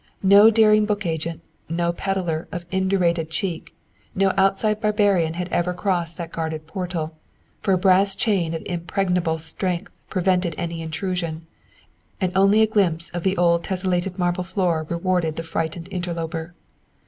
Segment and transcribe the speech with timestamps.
[0.23, 3.75] No daring book agent, no pedlar of indurated cheek,
[4.15, 7.15] no outside barbarian had ever crossed that guarded portal,
[7.61, 11.45] for a brass chain of impregnable strength prevented any intrusion,
[12.19, 16.55] and only a glimpse of the old tesselated marble floor rewarded the frightened interloper.